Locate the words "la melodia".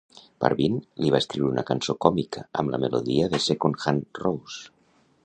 2.77-3.29